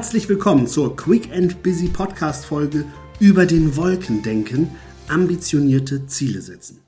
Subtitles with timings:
[0.00, 2.86] Herzlich willkommen zur Quick and Busy Podcast Folge
[3.18, 4.70] über den Wolkendenken,
[5.08, 6.78] ambitionierte Ziele setzen.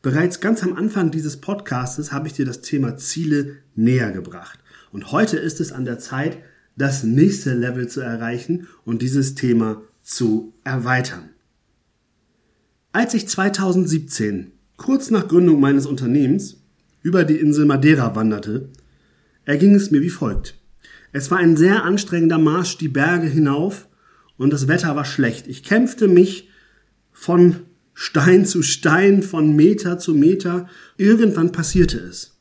[0.00, 4.58] Bereits ganz am Anfang dieses Podcastes habe ich dir das Thema Ziele näher gebracht.
[4.90, 6.38] Und heute ist es an der Zeit,
[6.78, 11.28] das nächste Level zu erreichen und dieses Thema zu erweitern.
[12.90, 16.62] Als ich 2017, kurz nach Gründung meines Unternehmens,
[17.02, 18.70] über die Insel Madeira wanderte,
[19.44, 20.54] erging es mir wie folgt.
[21.12, 23.88] Es war ein sehr anstrengender Marsch die Berge hinauf
[24.36, 25.46] und das Wetter war schlecht.
[25.46, 26.48] Ich kämpfte mich
[27.12, 27.56] von
[27.94, 30.68] Stein zu Stein, von Meter zu Meter.
[30.98, 32.38] Irgendwann passierte es.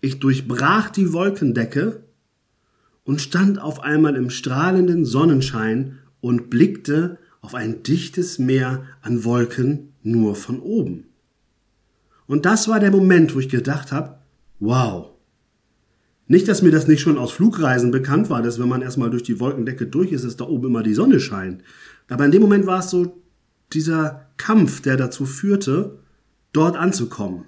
[0.00, 2.04] Ich durchbrach die Wolkendecke
[3.04, 9.94] und stand auf einmal im strahlenden Sonnenschein und blickte auf ein dichtes Meer an Wolken
[10.02, 11.06] nur von oben.
[12.26, 14.18] Und das war der Moment, wo ich gedacht habe,
[14.60, 15.12] wow,
[16.28, 19.22] nicht, dass mir das nicht schon aus Flugreisen bekannt war, dass wenn man erstmal durch
[19.22, 21.62] die Wolkendecke durch ist, dass da oben immer die Sonne scheint.
[22.08, 23.22] Aber in dem Moment war es so
[23.72, 25.98] dieser Kampf, der dazu führte,
[26.52, 27.46] dort anzukommen.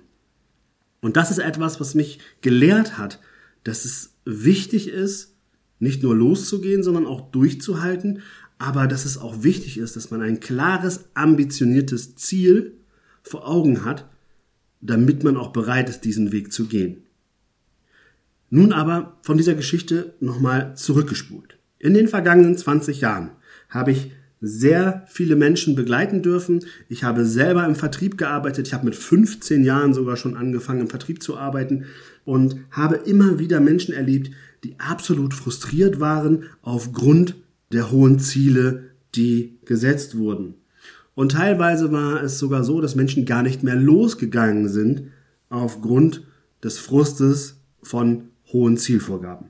[1.01, 3.21] Und das ist etwas, was mich gelehrt hat,
[3.65, 5.37] dass es wichtig ist,
[5.79, 8.23] nicht nur loszugehen, sondern auch durchzuhalten,
[8.59, 12.79] aber dass es auch wichtig ist, dass man ein klares, ambitioniertes Ziel
[13.23, 14.09] vor Augen hat,
[14.81, 17.03] damit man auch bereit ist, diesen Weg zu gehen.
[18.51, 21.57] Nun aber von dieser Geschichte nochmal zurückgespult.
[21.79, 23.31] In den vergangenen 20 Jahren
[23.69, 26.65] habe ich sehr viele Menschen begleiten dürfen.
[26.89, 28.67] Ich habe selber im Vertrieb gearbeitet.
[28.67, 31.85] Ich habe mit 15 Jahren sogar schon angefangen, im Vertrieb zu arbeiten
[32.25, 34.31] und habe immer wieder Menschen erlebt,
[34.65, 37.37] die absolut frustriert waren aufgrund
[37.73, 40.55] der hohen Ziele, die gesetzt wurden.
[41.15, 45.03] Und teilweise war es sogar so, dass Menschen gar nicht mehr losgegangen sind
[45.51, 46.25] aufgrund
[46.63, 49.49] des Frustes von hohen Zielvorgaben.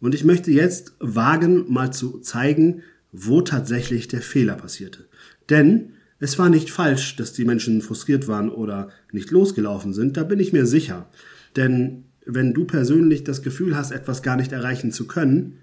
[0.00, 5.06] Und ich möchte jetzt wagen, mal zu zeigen, wo tatsächlich der Fehler passierte.
[5.48, 10.24] Denn es war nicht falsch, dass die Menschen frustriert waren oder nicht losgelaufen sind, da
[10.24, 11.08] bin ich mir sicher.
[11.56, 15.58] Denn wenn du persönlich das Gefühl hast, etwas gar nicht erreichen zu können,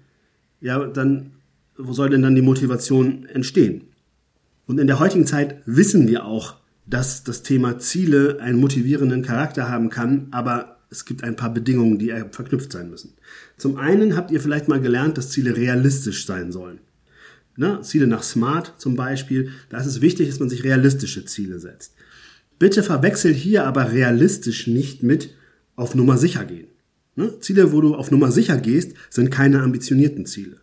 [0.60, 1.32] ja, dann
[1.76, 3.82] wo soll denn dann die Motivation entstehen?
[4.66, 6.56] Und in der heutigen Zeit wissen wir auch,
[6.86, 11.98] dass das Thema Ziele einen motivierenden Charakter haben kann, aber es gibt ein paar Bedingungen,
[11.98, 13.14] die verknüpft sein müssen.
[13.56, 16.78] Zum einen habt ihr vielleicht mal gelernt, dass Ziele realistisch sein sollen.
[17.56, 17.80] Ne?
[17.82, 21.94] Ziele nach Smart zum Beispiel, da ist es wichtig, dass man sich realistische Ziele setzt.
[22.58, 25.34] Bitte verwechsel hier aber realistisch nicht mit
[25.76, 26.68] auf Nummer sicher gehen.
[27.16, 27.38] Ne?
[27.40, 30.60] Ziele, wo du auf Nummer sicher gehst, sind keine ambitionierten Ziele.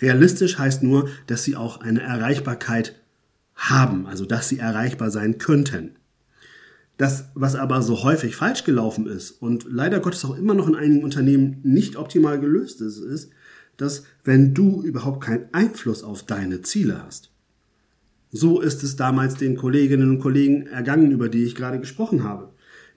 [0.00, 3.00] Realistisch heißt nur, dass sie auch eine Erreichbarkeit
[3.54, 5.92] haben, also dass sie erreichbar sein könnten.
[6.96, 10.76] Das, was aber so häufig falsch gelaufen ist und leider Gottes auch immer noch in
[10.76, 13.30] einigen Unternehmen nicht optimal gelöst ist, ist,
[13.76, 17.30] dass wenn du überhaupt keinen Einfluss auf deine Ziele hast.
[18.30, 22.50] So ist es damals den Kolleginnen und Kollegen ergangen, über die ich gerade gesprochen habe.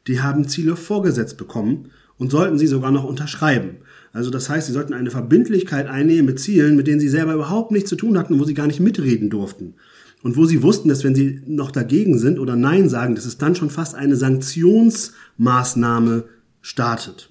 [0.05, 3.77] Die haben Ziele vorgesetzt bekommen und sollten sie sogar noch unterschreiben.
[4.13, 7.71] Also das heißt, sie sollten eine Verbindlichkeit einnehmen mit Zielen, mit denen sie selber überhaupt
[7.71, 9.73] nichts zu tun hatten und wo sie gar nicht mitreden durften
[10.23, 13.37] und wo sie wussten, dass wenn sie noch dagegen sind oder Nein sagen, dass es
[13.37, 16.25] dann schon fast eine Sanktionsmaßnahme
[16.61, 17.29] startet.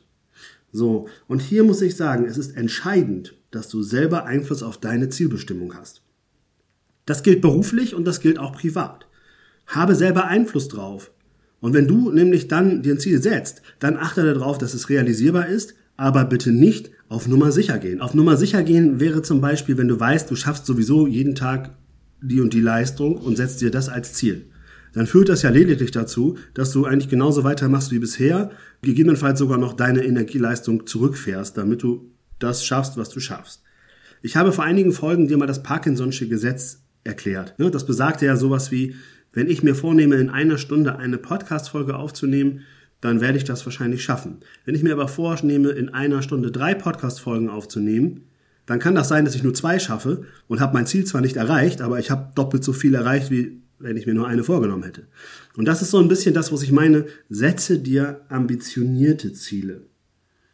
[0.72, 5.08] So, und hier muss ich sagen, es ist entscheidend, dass du selber Einfluss auf deine
[5.08, 6.02] Zielbestimmung hast.
[7.06, 9.06] Das gilt beruflich und das gilt auch privat.
[9.66, 11.10] Habe selber Einfluss drauf.
[11.60, 15.48] Und wenn du nämlich dann dir ein Ziel setzt, dann achte darauf, dass es realisierbar
[15.48, 18.00] ist, aber bitte nicht auf Nummer sicher gehen.
[18.00, 21.70] Auf Nummer sicher gehen wäre zum Beispiel, wenn du weißt, du schaffst sowieso jeden Tag
[22.20, 24.46] die und die Leistung und setzt dir das als Ziel.
[24.92, 28.50] Dann führt das ja lediglich dazu, dass du eigentlich genauso weitermachst wie bisher,
[28.82, 33.62] gegebenenfalls sogar noch deine Energieleistung zurückfährst, damit du das schaffst, was du schaffst.
[34.22, 37.54] Ich habe vor einigen Folgen dir mal das Parkinson'sche Gesetz erklärt.
[37.58, 38.96] Das besagte ja sowas wie,
[39.32, 42.62] wenn ich mir vornehme, in einer Stunde eine Podcast-Folge aufzunehmen,
[43.02, 44.38] dann werde ich das wahrscheinlich schaffen.
[44.64, 48.22] Wenn ich mir aber vornehme, in einer Stunde drei Podcast-Folgen aufzunehmen,
[48.66, 51.36] dann kann das sein, dass ich nur zwei schaffe und habe mein Ziel zwar nicht
[51.36, 54.82] erreicht, aber ich habe doppelt so viel erreicht, wie wenn ich mir nur eine vorgenommen
[54.82, 55.06] hätte.
[55.56, 59.82] Und das ist so ein bisschen das, was ich meine, setze dir ambitionierte Ziele.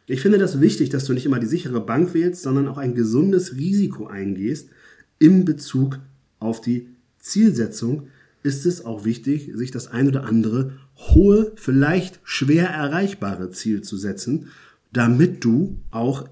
[0.05, 2.93] Ich finde das wichtig, dass du nicht immer die sichere Bank wählst, sondern auch ein
[2.93, 4.69] gesundes Risiko eingehst.
[5.17, 5.99] In Bezug
[6.39, 6.89] auf die
[7.19, 8.07] Zielsetzung
[8.43, 13.95] ist es auch wichtig, sich das ein oder andere hohe, vielleicht schwer erreichbare Ziel zu
[13.95, 14.47] setzen,
[14.91, 16.27] damit du auch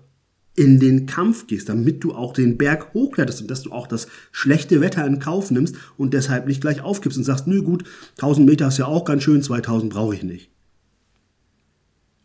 [0.56, 4.07] in den Kampf gehst, damit du auch den Berg hochkletterst und dass du auch das
[4.31, 7.86] schlechte Wetter in Kauf nimmst und deshalb nicht gleich aufgibst und sagst, nö gut,
[8.18, 10.51] 1000 Meter ist ja auch ganz schön, 2000 brauche ich nicht.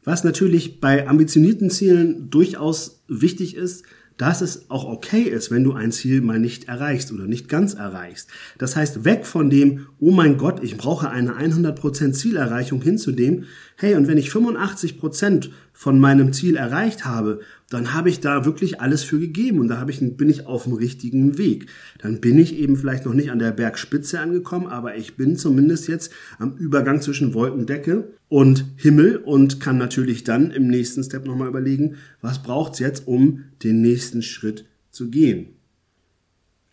[0.02, 3.84] Was natürlich bei ambitionierten Zielen durchaus wichtig ist,
[4.16, 7.74] dass es auch okay ist, wenn du ein Ziel mal nicht erreichst oder nicht ganz
[7.74, 8.28] erreichst.
[8.58, 13.12] Das heißt, weg von dem, oh mein Gott, ich brauche eine 100% Zielerreichung hin zu
[13.12, 13.44] dem,
[13.76, 18.80] hey, und wenn ich 85% von meinem Ziel erreicht habe, dann habe ich da wirklich
[18.80, 21.66] alles für gegeben und da habe ich, bin ich auf dem richtigen Weg.
[21.98, 25.88] Dann bin ich eben vielleicht noch nicht an der Bergspitze angekommen, aber ich bin zumindest
[25.88, 31.48] jetzt am Übergang zwischen Wolkendecke und Himmel und kann natürlich dann im nächsten Step nochmal
[31.48, 35.48] überlegen, was braucht's jetzt, um den nächsten Schritt zu gehen.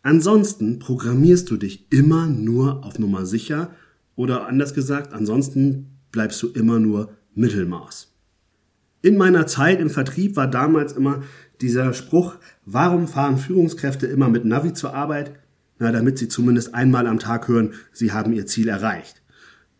[0.01, 3.73] Ansonsten programmierst du dich immer nur auf Nummer sicher
[4.15, 8.11] oder anders gesagt, ansonsten bleibst du immer nur Mittelmaß.
[9.01, 11.23] In meiner Zeit im Vertrieb war damals immer
[11.61, 12.35] dieser Spruch,
[12.65, 15.33] warum fahren Führungskräfte immer mit Navi zur Arbeit?
[15.79, 19.22] Na, damit sie zumindest einmal am Tag hören, sie haben ihr Ziel erreicht.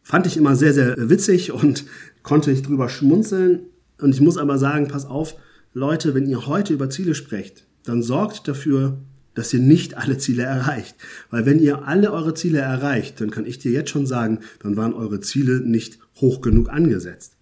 [0.03, 1.85] Fand ich immer sehr, sehr witzig und
[2.23, 3.61] konnte ich drüber schmunzeln.
[3.99, 5.35] Und ich muss aber sagen, pass auf,
[5.73, 8.99] Leute, wenn ihr heute über Ziele sprecht, dann sorgt dafür,
[9.33, 10.95] dass ihr nicht alle Ziele erreicht.
[11.31, 14.77] Weil wenn ihr alle eure Ziele erreicht, dann kann ich dir jetzt schon sagen, dann
[14.77, 17.32] waren eure Ziele nicht hoch genug angesetzt.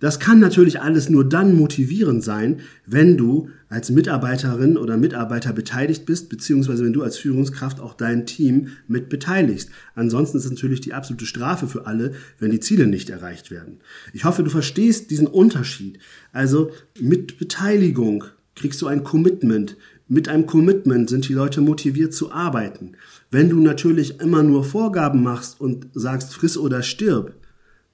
[0.00, 6.06] Das kann natürlich alles nur dann motivierend sein, wenn du als Mitarbeiterin oder Mitarbeiter beteiligt
[6.06, 9.70] bist, beziehungsweise wenn du als Führungskraft auch dein Team mit beteiligst.
[9.94, 13.78] Ansonsten ist es natürlich die absolute Strafe für alle, wenn die Ziele nicht erreicht werden.
[14.12, 15.98] Ich hoffe, du verstehst diesen Unterschied.
[16.32, 18.24] Also mit Beteiligung
[18.56, 19.76] kriegst du ein Commitment.
[20.08, 22.92] Mit einem Commitment sind die Leute motiviert zu arbeiten.
[23.30, 27.34] Wenn du natürlich immer nur Vorgaben machst und sagst, friss oder stirb,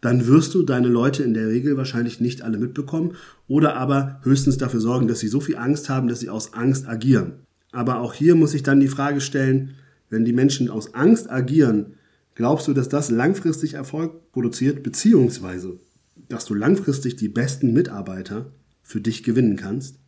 [0.06, 3.16] dann wirst du deine Leute in der Regel wahrscheinlich nicht alle mitbekommen
[3.48, 6.86] oder aber höchstens dafür sorgen, dass sie so viel Angst haben, dass sie aus Angst
[6.86, 7.40] agieren.
[7.72, 9.74] Aber auch hier muss ich dann die Frage stellen,
[10.08, 11.94] wenn die Menschen aus Angst agieren,
[12.36, 15.80] glaubst du, dass das langfristig Erfolg produziert, beziehungsweise
[16.28, 18.52] dass du langfristig die besten Mitarbeiter
[18.84, 19.98] für dich gewinnen kannst?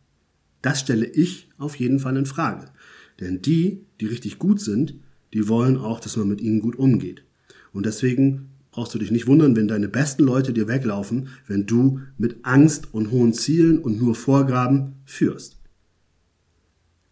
[0.61, 2.67] Das stelle ich auf jeden Fall in Frage.
[3.19, 4.95] Denn die, die richtig gut sind,
[5.33, 7.25] die wollen auch, dass man mit ihnen gut umgeht.
[7.73, 12.01] Und deswegen brauchst du dich nicht wundern, wenn deine besten Leute dir weglaufen, wenn du
[12.17, 15.57] mit Angst und hohen Zielen und nur Vorgaben führst.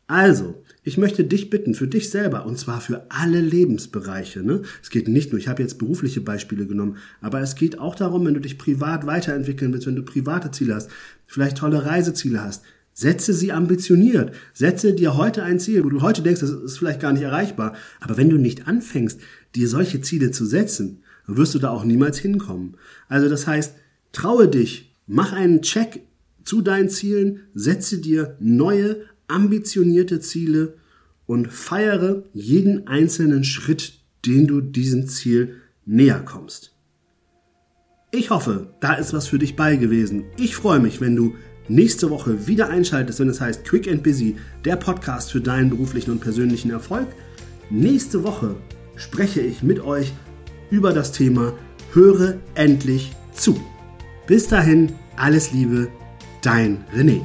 [0.10, 4.42] Also, ich möchte dich bitten, für dich selber, und zwar für alle Lebensbereiche.
[4.42, 4.62] Ne?
[4.82, 8.26] Es geht nicht nur, ich habe jetzt berufliche Beispiele genommen, aber es geht auch darum,
[8.26, 10.90] wenn du dich privat weiterentwickeln willst, wenn du private Ziele hast,
[11.26, 12.64] vielleicht tolle Reiseziele hast,
[13.00, 14.34] Setze sie ambitioniert.
[14.56, 17.76] Setze dir heute ein Ziel, wo du heute denkst, das ist vielleicht gar nicht erreichbar.
[18.00, 19.22] Aber wenn du nicht anfängst,
[19.54, 22.76] dir solche Ziele zu setzen, dann wirst du da auch niemals hinkommen.
[23.10, 23.76] Also das heißt,
[24.12, 26.02] traue dich, mach einen Check
[26.44, 30.76] zu deinen Zielen, setze dir neue, ambitionierte Ziele
[31.26, 36.74] und feiere jeden einzelnen Schritt, den du diesem Ziel näher kommst.
[38.12, 40.24] Ich hoffe, da ist was für dich bei gewesen.
[40.40, 41.36] Ich freue mich, wenn du
[41.68, 46.12] nächste Woche wieder einschaltest, wenn es heißt Quick and Busy, der Podcast für deinen beruflichen
[46.12, 47.08] und persönlichen Erfolg.
[47.70, 48.56] Nächste Woche
[48.96, 50.14] spreche ich mit euch
[50.70, 51.54] über das Thema
[51.94, 53.60] Höre endlich zu.
[54.26, 55.88] Bis dahin, alles Liebe,
[56.42, 57.22] dein René.